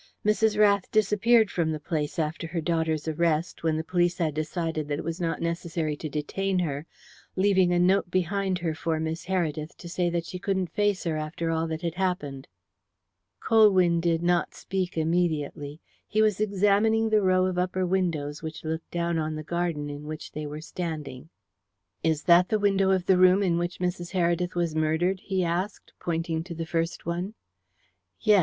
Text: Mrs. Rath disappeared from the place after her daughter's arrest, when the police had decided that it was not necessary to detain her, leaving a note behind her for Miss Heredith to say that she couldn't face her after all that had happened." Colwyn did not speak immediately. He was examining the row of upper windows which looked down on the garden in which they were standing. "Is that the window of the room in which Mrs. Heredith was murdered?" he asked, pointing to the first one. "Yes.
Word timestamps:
Mrs. 0.25 0.57
Rath 0.57 0.89
disappeared 0.91 1.51
from 1.51 1.71
the 1.71 1.79
place 1.79 2.17
after 2.17 2.47
her 2.47 2.59
daughter's 2.59 3.07
arrest, 3.07 3.61
when 3.61 3.77
the 3.77 3.83
police 3.83 4.17
had 4.17 4.33
decided 4.33 4.87
that 4.87 4.97
it 4.97 5.05
was 5.05 5.21
not 5.21 5.43
necessary 5.43 5.95
to 5.97 6.09
detain 6.09 6.57
her, 6.57 6.87
leaving 7.35 7.71
a 7.71 7.77
note 7.77 8.09
behind 8.09 8.57
her 8.57 8.73
for 8.73 8.99
Miss 8.99 9.25
Heredith 9.27 9.75
to 9.77 9.87
say 9.87 10.09
that 10.09 10.25
she 10.25 10.39
couldn't 10.39 10.71
face 10.73 11.03
her 11.03 11.17
after 11.17 11.51
all 11.51 11.67
that 11.67 11.83
had 11.83 11.93
happened." 11.93 12.47
Colwyn 13.41 13.99
did 14.01 14.23
not 14.23 14.55
speak 14.55 14.97
immediately. 14.97 15.79
He 16.07 16.23
was 16.23 16.41
examining 16.41 17.07
the 17.11 17.21
row 17.21 17.45
of 17.45 17.59
upper 17.59 17.85
windows 17.85 18.41
which 18.41 18.63
looked 18.63 18.89
down 18.89 19.19
on 19.19 19.35
the 19.35 19.43
garden 19.43 19.87
in 19.91 20.07
which 20.07 20.31
they 20.31 20.47
were 20.47 20.61
standing. 20.61 21.29
"Is 22.03 22.23
that 22.23 22.49
the 22.49 22.57
window 22.57 22.89
of 22.89 23.05
the 23.05 23.19
room 23.19 23.43
in 23.43 23.59
which 23.59 23.77
Mrs. 23.77 24.13
Heredith 24.13 24.55
was 24.55 24.73
murdered?" 24.73 25.19
he 25.19 25.43
asked, 25.43 25.93
pointing 25.99 26.43
to 26.45 26.55
the 26.55 26.65
first 26.65 27.05
one. 27.05 27.35
"Yes. 28.19 28.39